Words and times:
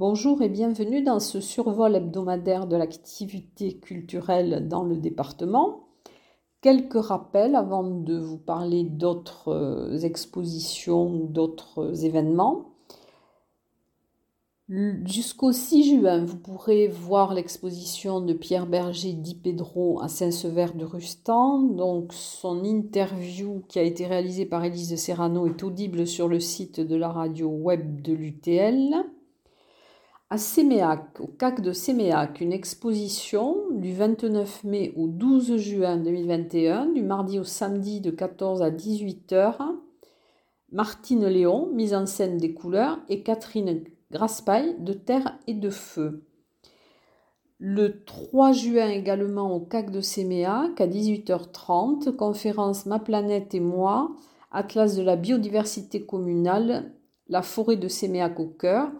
Bonjour 0.00 0.40
et 0.40 0.48
bienvenue 0.48 1.02
dans 1.02 1.20
ce 1.20 1.42
survol 1.42 1.94
hebdomadaire 1.94 2.66
de 2.66 2.74
l'activité 2.74 3.76
culturelle 3.76 4.66
dans 4.66 4.82
le 4.82 4.96
département. 4.96 5.88
Quelques 6.62 7.04
rappels 7.04 7.54
avant 7.54 7.82
de 7.82 8.16
vous 8.16 8.38
parler 8.38 8.82
d'autres 8.82 9.48
euh, 9.48 9.98
expositions 9.98 11.16
d'autres 11.26 12.06
événements. 12.06 12.70
Jusqu'au 15.04 15.52
6 15.52 15.98
juin, 15.98 16.24
vous 16.24 16.38
pourrez 16.38 16.88
voir 16.88 17.34
l'exposition 17.34 18.22
de 18.22 18.32
Pierre 18.32 18.66
Berger 18.66 19.12
Di 19.12 19.34
Pedro 19.34 20.00
à 20.00 20.08
Saint-Sever 20.08 20.68
de 20.76 20.86
Rustan. 20.86 21.58
Donc, 21.58 22.14
son 22.14 22.64
interview 22.64 23.64
qui 23.68 23.78
a 23.78 23.82
été 23.82 24.06
réalisée 24.06 24.46
par 24.46 24.64
Élise 24.64 24.96
Serrano 24.96 25.46
est 25.46 25.62
audible 25.62 26.06
sur 26.06 26.26
le 26.26 26.40
site 26.40 26.80
de 26.80 26.96
la 26.96 27.10
radio 27.10 27.48
web 27.48 28.00
de 28.00 28.14
l'UTL. 28.14 29.04
À 30.32 30.38
Séméac, 30.38 31.18
au 31.18 31.26
CAC 31.26 31.60
de 31.60 31.72
Séméac, 31.72 32.40
une 32.40 32.52
exposition 32.52 33.56
du 33.72 33.92
29 33.92 34.62
mai 34.62 34.92
au 34.96 35.08
12 35.08 35.56
juin 35.56 35.96
2021, 35.96 36.86
du 36.86 37.02
mardi 37.02 37.40
au 37.40 37.42
samedi 37.42 38.00
de 38.00 38.12
14 38.12 38.62
à 38.62 38.70
18 38.70 39.32
h 39.32 39.56
Martine 40.70 41.26
Léon, 41.26 41.68
mise 41.72 41.94
en 41.94 42.06
scène 42.06 42.36
des 42.36 42.54
couleurs, 42.54 43.00
et 43.08 43.24
Catherine 43.24 43.82
Graspaille 44.12 44.76
de 44.78 44.92
terre 44.92 45.36
et 45.48 45.54
de 45.54 45.68
feu. 45.68 46.22
Le 47.58 48.04
3 48.04 48.52
juin 48.52 48.88
également 48.88 49.52
au 49.52 49.58
CAC 49.58 49.90
de 49.90 50.00
Séméac 50.00 50.80
à 50.80 50.86
18h30, 50.86 52.14
conférence 52.14 52.86
Ma 52.86 53.00
planète 53.00 53.52
et 53.52 53.58
moi, 53.58 54.12
Atlas 54.52 54.94
de 54.94 55.02
la 55.02 55.16
biodiversité 55.16 56.06
communale, 56.06 56.92
la 57.28 57.42
forêt 57.42 57.74
de 57.74 57.88
Séméac 57.88 58.38
au 58.38 58.46
cœur. 58.46 58.92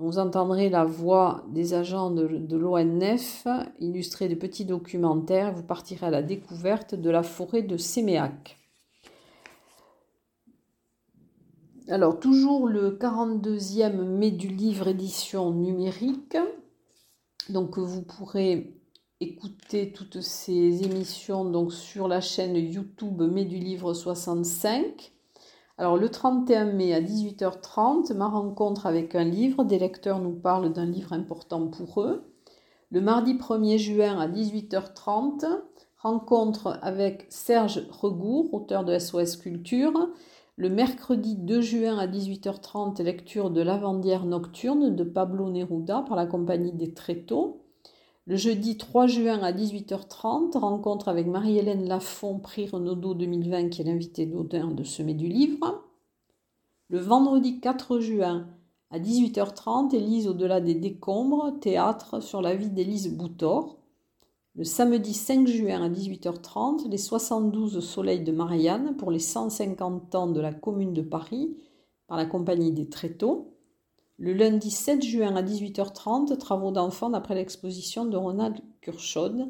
Vous 0.00 0.20
entendrez 0.20 0.68
la 0.68 0.84
voix 0.84 1.44
des 1.48 1.74
agents 1.74 2.12
de, 2.12 2.56
l'ONF, 2.56 3.48
illustrée 3.80 4.28
de 4.28 4.36
petits 4.36 4.64
documentaires. 4.64 5.52
Vous 5.52 5.64
partirez 5.64 6.06
à 6.06 6.10
la 6.10 6.22
découverte 6.22 6.94
de 6.94 7.10
la 7.10 7.24
forêt 7.24 7.62
de 7.62 7.76
Séméac. 7.76 8.56
Alors, 11.88 12.20
toujours 12.20 12.68
le 12.68 12.92
42e 12.92 14.04
mai 14.04 14.30
du 14.30 14.48
livre 14.48 14.86
édition 14.86 15.52
numérique. 15.52 16.36
Donc, 17.48 17.76
vous 17.78 18.02
pourrez 18.02 18.78
écouter 19.20 19.90
toutes 19.92 20.20
ces 20.20 20.84
émissions 20.84 21.70
sur 21.70 22.06
la 22.06 22.20
chaîne 22.20 22.54
YouTube 22.54 23.20
Mai 23.22 23.46
du 23.46 23.58
livre 23.58 23.94
65. 23.94 25.12
Alors, 25.78 25.96
le 25.96 26.08
31 26.08 26.72
mai 26.72 26.92
à 26.92 27.00
18h30, 27.00 28.12
ma 28.14 28.26
rencontre 28.26 28.86
avec 28.86 29.14
un 29.14 29.24
livre. 29.24 29.64
Des 29.64 29.78
lecteurs 29.78 30.18
nous 30.18 30.34
parlent 30.34 30.72
d'un 30.72 30.86
livre 30.86 31.12
important 31.12 31.68
pour 31.68 32.02
eux. 32.02 32.24
Le 32.90 33.00
mardi 33.00 33.34
1er 33.34 33.78
juin 33.78 34.18
à 34.18 34.26
18h30, 34.28 35.46
rencontre 35.98 36.78
avec 36.82 37.26
Serge 37.30 37.86
Regour, 37.90 38.52
auteur 38.52 38.84
de 38.84 38.98
SOS 38.98 39.36
Culture 39.36 40.10
le 40.58 40.68
mercredi 40.68 41.36
2 41.36 41.60
juin 41.60 41.98
à 41.98 42.08
18h30, 42.08 43.00
lecture 43.04 43.50
de 43.50 43.60
Lavandière 43.60 44.24
nocturne 44.24 44.96
de 44.96 45.04
Pablo 45.04 45.48
Neruda 45.48 46.04
par 46.08 46.16
la 46.16 46.26
compagnie 46.26 46.72
des 46.72 46.92
Tréteaux. 46.92 47.57
Le 48.28 48.36
jeudi 48.36 48.76
3 48.76 49.06
juin 49.06 49.42
à 49.42 49.52
18h30, 49.52 50.58
rencontre 50.58 51.08
avec 51.08 51.26
Marie-Hélène 51.26 51.88
Lafont, 51.88 52.38
prix 52.38 52.68
Renaudot 52.68 53.14
2020, 53.14 53.70
qui 53.70 53.80
est 53.80 53.86
l'invitée 53.86 54.26
d'honneur 54.26 54.74
de 54.74 54.84
Semer 54.84 55.14
du 55.14 55.28
Livre. 55.28 55.82
Le 56.90 56.98
vendredi 56.98 57.58
4 57.58 58.00
juin 58.00 58.46
à 58.90 58.98
18h30, 58.98 59.94
Élise 59.94 60.28
au-delà 60.28 60.60
des 60.60 60.74
décombres, 60.74 61.58
théâtre 61.58 62.20
sur 62.20 62.42
la 62.42 62.54
vie 62.54 62.68
d'Élise 62.68 63.16
Boutor. 63.16 63.78
Le 64.56 64.64
samedi 64.64 65.14
5 65.14 65.46
juin 65.46 65.82
à 65.82 65.88
18h30, 65.88 66.86
les 66.86 66.98
72 66.98 67.80
soleils 67.80 68.24
de 68.24 68.32
Marianne 68.32 68.94
pour 68.98 69.10
les 69.10 69.20
150 69.20 70.14
ans 70.16 70.26
de 70.26 70.40
la 70.42 70.52
Commune 70.52 70.92
de 70.92 71.00
Paris 71.00 71.56
par 72.08 72.18
la 72.18 72.26
Compagnie 72.26 72.72
des 72.72 72.90
Tréteaux. 72.90 73.54
Le 74.20 74.32
lundi 74.32 74.72
7 74.72 75.00
juin 75.04 75.36
à 75.36 75.42
18h30, 75.42 76.36
travaux 76.38 76.72
d'enfants 76.72 77.10
d'après 77.10 77.36
l'exposition 77.36 78.04
de 78.04 78.16
Ronald 78.16 78.58
Curchod. 78.80 79.48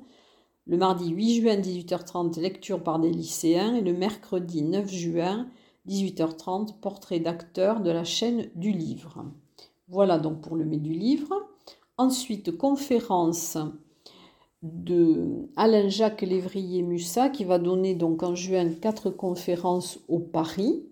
Le 0.66 0.76
mardi 0.76 1.08
8 1.08 1.40
juin 1.40 1.52
à 1.52 1.56
18h30, 1.56 2.38
lecture 2.38 2.82
par 2.82 2.98
des 2.98 3.10
lycéens. 3.10 3.76
Et 3.76 3.80
le 3.80 3.94
mercredi 3.94 4.60
9 4.60 4.86
juin, 4.92 5.48
18h30, 5.88 6.80
portrait 6.80 7.18
d'acteurs 7.18 7.80
de 7.80 7.90
la 7.90 8.04
chaîne 8.04 8.50
du 8.56 8.70
livre. 8.70 9.24
Voilà 9.88 10.18
donc 10.18 10.42
pour 10.42 10.54
le 10.54 10.66
mai 10.66 10.76
du 10.76 10.92
livre. 10.92 11.34
Ensuite, 11.96 12.58
conférence 12.58 13.56
de 14.62 15.48
Alain 15.56 15.88
Jacques 15.88 16.20
Lévrier 16.20 16.82
Mussa 16.82 17.30
qui 17.30 17.44
va 17.44 17.58
donner 17.58 17.94
donc 17.94 18.22
en 18.22 18.34
juin 18.34 18.68
quatre 18.74 19.08
conférences 19.08 20.00
au 20.08 20.18
Paris 20.18 20.84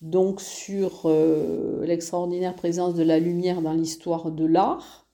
donc 0.00 0.40
sur 0.40 1.02
euh, 1.06 1.84
l'extraordinaire 1.84 2.54
présence 2.54 2.94
de 2.94 3.02
la 3.02 3.18
lumière 3.18 3.62
dans 3.62 3.72
l'histoire 3.72 4.30
de 4.30 4.44
l'art. 4.44 5.06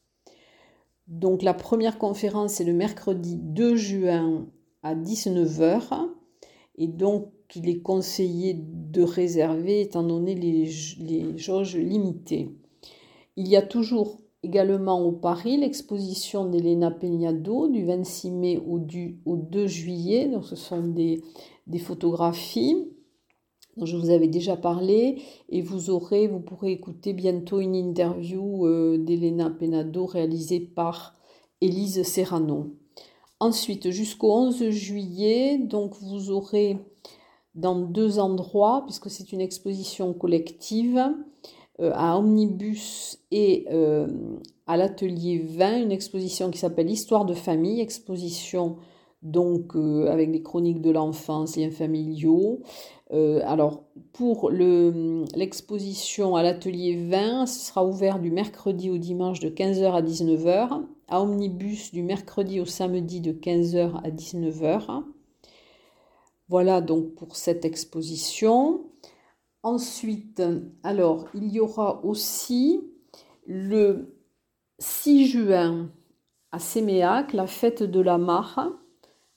Donc 1.07 1.43
la 1.43 1.55
première 1.55 1.99
conférence 1.99 2.61
est 2.61 2.65
le 2.65 2.73
mercredi 2.73 3.37
2 3.37 3.77
juin 3.77 4.47
à 4.83 4.95
19h 4.95 6.09
et 6.77 6.89
donc 6.89 7.31
il 7.55 7.69
est 7.69 7.81
conseillé 7.81 8.57
de 8.59 9.03
réserver 9.03 9.81
étant 9.81 10.03
donné 10.03 10.35
les, 10.35 10.71
les 10.99 11.39
jauges 11.39 11.77
limitées. 11.77 12.51
Il 13.37 13.49
y 13.49 13.57
a 13.57 13.63
toujours 13.63 14.19
Également 14.45 15.01
au 15.01 15.11
Paris, 15.11 15.57
l'exposition 15.57 16.45
d'Elena 16.45 16.91
Peñado 16.91 17.67
du 17.67 17.83
26 17.87 18.31
mai 18.31 18.59
au, 18.59 18.79
2 18.79 19.67
juillet. 19.67 20.29
Donc, 20.29 20.45
ce 20.45 20.55
sont 20.55 20.87
des, 20.87 21.23
photographies 21.79 22.77
dont 23.77 23.87
je 23.87 23.97
vous 23.97 24.11
avais 24.11 24.29
déjà 24.29 24.57
parlé 24.57 25.23
et 25.49 25.63
vous 25.63 25.91
aurez, 25.91 26.27
vous 26.27 26.41
pourrez 26.41 26.73
écouter 26.73 27.13
bientôt 27.13 27.61
une 27.61 27.75
interview 27.75 28.67
euh, 28.67 28.99
d'Elena 28.99 29.51
Penado 29.51 30.07
réalisée 30.07 30.61
par 30.61 31.17
Élise 31.61 32.03
Serrano. 32.03 32.75
Ensuite, 33.41 33.91
jusqu'au 33.91 34.33
11 34.33 34.71
juillet, 34.71 35.59
donc 35.59 35.95
vous 36.01 36.31
aurez 36.31 36.79
dans 37.55 37.79
deux 37.79 38.19
endroits, 38.19 38.83
puisque 38.87 39.11
c'est 39.11 39.33
une 39.33 39.41
exposition 39.41 40.13
collective, 40.13 41.01
euh, 41.81 41.91
à 41.95 42.19
Omnibus 42.19 43.19
et 43.33 43.67
euh, 43.73 44.07
à 44.67 44.77
l'atelier 44.77 45.39
20 45.39 45.83
une 45.83 45.93
exposition 45.93 46.51
qui 46.51 46.59
s'appelle 46.59 46.89
Histoire 46.89 47.25
de 47.25 47.35
famille, 47.35 47.81
exposition 47.81 48.77
donc 49.25 49.75
euh, 49.75 50.07
avec 50.09 50.31
les 50.31 50.43
chroniques 50.43 50.81
de 50.81 50.91
l'enfance, 50.91 51.57
liens 51.57 51.71
familiaux. 51.71 52.61
alors 53.11 53.85
pour 54.13 54.51
l'exposition 54.51 56.37
à 56.37 56.43
l'atelier 56.43 56.97
20, 57.09 57.47
ce 57.47 57.69
sera 57.69 57.85
ouvert 57.85 58.19
du 58.19 58.31
mercredi 58.31 58.91
au 58.91 58.99
dimanche 58.99 59.41
de 59.41 59.49
15h 59.49 59.93
à 59.93 60.03
19h, 60.03 60.83
à 61.09 61.23
Omnibus 61.23 61.93
du 61.93 62.03
mercredi 62.03 62.61
au 62.61 62.65
samedi 62.65 63.21
de 63.21 63.33
15h 63.33 64.01
à 64.03 64.11
19h. 64.11 65.05
Voilà 66.49 66.81
donc 66.81 67.15
pour 67.15 67.37
cette 67.37 67.65
exposition. 67.65 68.85
Ensuite, 69.63 70.43
alors, 70.83 71.27
il 71.35 71.51
y 71.51 71.59
aura 71.59 72.05
aussi 72.05 72.83
le 73.47 74.15
6 74.79 75.27
juin 75.27 75.91
à 76.53 76.59
Séméac, 76.59 77.33
la 77.33 77.47
fête 77.47 77.83
de 77.83 78.01
la 78.01 78.19
mare 78.19 78.71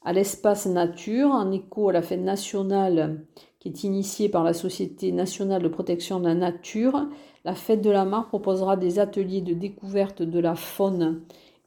à 0.08 0.14
l'espace 0.14 0.68
nature, 0.68 1.32
en 1.32 1.52
écho 1.52 1.90
à 1.90 1.92
la 1.92 2.02
fête 2.02 2.22
nationale 2.22 3.26
qui 3.60 3.68
est 3.68 3.84
initiée 3.84 4.30
par 4.30 4.46
la 4.46 4.54
Société 4.54 5.12
nationale 5.12 5.62
de 5.62 5.68
protection 5.68 6.22
de 6.22 6.28
la 6.28 6.34
nature. 6.34 7.10
La 7.44 7.56
fête 7.56 7.82
de 7.82 7.90
la 7.90 8.06
mare 8.06 8.30
proposera 8.30 8.78
des 8.78 9.00
ateliers 9.00 9.42
de 9.42 9.54
découverte 9.54 10.22
de 10.22 10.40
la 10.40 10.56
faune 10.56 11.24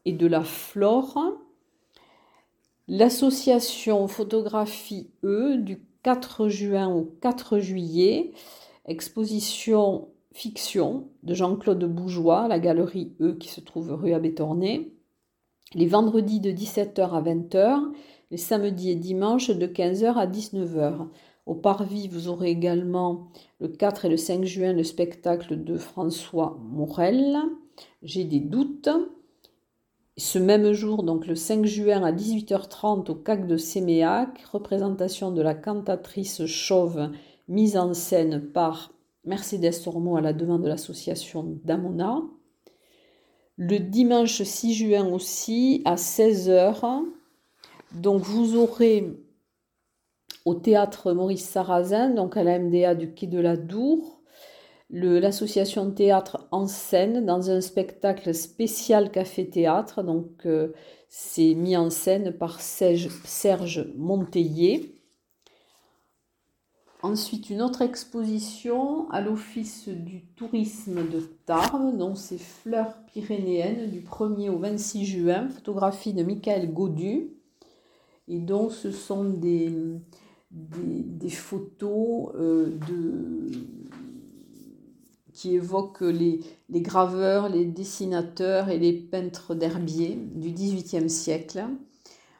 et 0.06 0.14
de 0.14 0.26
la 0.26 0.40
flore. 0.40 1.18
L'association 2.88 4.08
Photographie 4.08 5.10
E 5.22 5.58
du 5.58 5.82
4 6.02 6.48
juin 6.48 6.88
au 6.88 7.12
4 7.20 7.58
juillet, 7.58 8.30
exposition 8.86 10.08
fiction 10.32 11.08
de 11.24 11.34
Jean-Claude 11.34 11.84
Bougeois, 11.84 12.48
la 12.48 12.58
galerie 12.58 13.12
E 13.20 13.36
qui 13.38 13.50
se 13.50 13.60
trouve 13.60 13.92
rue 13.92 14.14
Abétorné, 14.14 14.94
les 15.74 15.86
vendredis 15.86 16.40
de 16.40 16.50
17h 16.50 17.10
à 17.10 17.20
20h, 17.20 17.92
les 18.30 18.36
samedis 18.36 18.90
et 18.90 18.94
dimanches 18.94 19.50
de 19.50 19.66
15h 19.66 20.14
à 20.14 20.26
19h. 20.26 21.08
Au 21.46 21.54
Parvis, 21.54 22.08
vous 22.08 22.28
aurez 22.28 22.50
également 22.50 23.28
le 23.58 23.68
4 23.68 24.04
et 24.04 24.08
le 24.08 24.16
5 24.16 24.44
juin 24.44 24.72
le 24.72 24.84
spectacle 24.84 25.64
de 25.64 25.76
François 25.76 26.58
Morel. 26.62 27.36
J'ai 28.02 28.24
des 28.24 28.40
doutes. 28.40 28.88
Ce 30.16 30.38
même 30.38 30.72
jour, 30.72 31.02
donc 31.02 31.26
le 31.26 31.34
5 31.34 31.64
juin 31.64 32.02
à 32.04 32.12
18h30 32.12 33.10
au 33.10 33.14
CAC 33.14 33.46
de 33.46 33.56
Séméac, 33.56 34.44
représentation 34.52 35.32
de 35.32 35.40
la 35.40 35.54
cantatrice 35.54 36.44
chauve 36.46 37.10
mise 37.48 37.76
en 37.76 37.94
scène 37.94 38.52
par 38.52 38.92
Mercedes 39.24 39.82
Tormo 39.82 40.16
à 40.16 40.20
la 40.20 40.32
demande 40.32 40.62
de 40.62 40.68
l'association 40.68 41.58
Damona. 41.64 42.20
Le 43.56 43.78
dimanche 43.78 44.42
6 44.42 44.74
juin 44.74 45.06
aussi, 45.12 45.82
à 45.84 45.96
16h. 45.96 47.02
Donc 47.92 48.22
vous 48.22 48.56
aurez 48.56 49.12
au 50.44 50.54
théâtre 50.54 51.12
Maurice 51.12 51.48
Sarrazin, 51.48 52.10
donc 52.10 52.36
à 52.36 52.44
la 52.44 52.58
MDA 52.58 52.94
du 52.94 53.12
Quai 53.12 53.26
de 53.26 53.38
la 53.38 53.56
Dour, 53.56 54.20
l'association 54.90 55.90
théâtre 55.90 56.48
en 56.50 56.66
scène 56.66 57.24
dans 57.26 57.50
un 57.50 57.60
spectacle 57.60 58.34
spécial 58.34 59.10
café-théâtre. 59.10 60.02
Donc 60.02 60.46
euh, 60.46 60.72
c'est 61.08 61.54
mis 61.54 61.76
en 61.76 61.90
scène 61.90 62.32
par 62.32 62.60
Serge, 62.60 63.08
Serge 63.24 63.86
Ensuite, 67.02 67.48
une 67.48 67.62
autre 67.62 67.80
exposition 67.80 69.10
à 69.10 69.22
l'Office 69.22 69.88
du 69.88 70.26
tourisme 70.36 71.08
de 71.08 71.20
Tarbes, 71.46 71.96
dont 71.96 72.14
c'est 72.14 72.38
Fleurs 72.38 72.94
pyrénéennes 73.06 73.90
du 73.90 74.02
1er 74.02 74.50
au 74.50 74.58
26 74.58 75.06
juin, 75.06 75.48
photographie 75.48 76.12
de 76.12 76.22
Michael 76.22 76.72
Godu. 76.74 77.39
Et 78.30 78.38
donc, 78.38 78.70
ce 78.70 78.92
sont 78.92 79.24
des, 79.24 79.72
des, 80.52 81.30
photos 81.30 82.30
euh, 82.36 82.78
de, 82.88 83.50
qui 85.32 85.56
évoquent 85.56 86.02
les, 86.02 86.38
les, 86.68 86.80
graveurs, 86.80 87.48
les 87.48 87.64
dessinateurs 87.64 88.68
et 88.68 88.78
les 88.78 88.92
peintres 88.92 89.56
d'herbier 89.56 90.16
du 90.36 90.52
XVIIIe 90.52 91.10
siècle. 91.10 91.64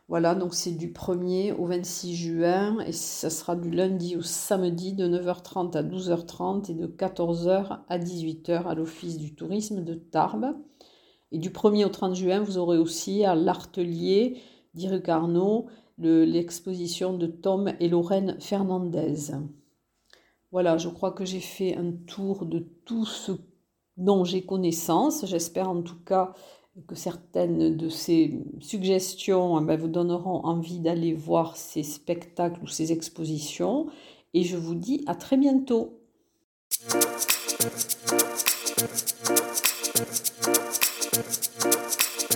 Voilà, 0.06 0.36
donc 0.36 0.54
c'est 0.54 0.76
du 0.76 0.92
1er 0.92 1.56
au 1.56 1.66
26 1.66 2.14
juin 2.14 2.78
et 2.86 2.92
ça 2.92 3.28
sera 3.28 3.56
du 3.56 3.70
lundi 3.70 4.14
au 4.14 4.22
samedi 4.22 4.92
de 4.92 5.08
9h30 5.08 5.76
à 5.76 5.82
12h30 5.82 6.70
et 6.70 6.74
de 6.74 6.86
14h 6.86 7.80
à 7.88 7.98
18h 7.98 8.64
à 8.64 8.76
l'Office 8.76 9.18
du 9.18 9.34
tourisme 9.34 9.82
de 9.82 9.94
Tarbes. 9.94 10.54
Et 11.32 11.38
du 11.38 11.50
1er 11.50 11.84
au 11.84 11.88
30 11.88 12.14
juin, 12.14 12.40
vous 12.40 12.58
aurez 12.58 12.78
aussi 12.78 13.24
à 13.24 13.34
l'Artelier 13.34 14.36
d'Iru 14.74 15.02
Carnot 15.02 15.66
l'exposition 16.00 17.16
de 17.16 17.26
Tom 17.26 17.72
et 17.80 17.88
Lorraine 17.88 18.36
Fernandez. 18.40 19.32
Voilà, 20.52 20.78
je 20.78 20.88
crois 20.88 21.12
que 21.12 21.24
j'ai 21.24 21.40
fait 21.40 21.76
un 21.76 21.92
tour 21.92 22.46
de 22.46 22.60
tout 22.84 23.04
ce 23.04 23.32
dont 23.96 24.24
j'ai 24.24 24.42
connaissance. 24.42 25.26
J'espère 25.26 25.68
en 25.68 25.82
tout 25.82 26.00
cas 26.04 26.32
que 26.86 26.94
certaines 26.94 27.76
de 27.76 27.88
ces 27.88 28.40
suggestions 28.60 29.60
eh 29.60 29.64
ben, 29.64 29.78
vous 29.78 29.88
donneront 29.88 30.44
envie 30.44 30.80
d'aller 30.80 31.12
voir 31.12 31.56
ces 31.56 31.82
spectacles 31.82 32.62
ou 32.62 32.66
ces 32.66 32.92
expositions. 32.92 33.86
Et 34.32 34.42
je 34.42 34.56
vous 34.56 34.74
dis 34.74 35.04
à 35.06 35.14
très 35.14 35.36
bientôt. 35.36 36.00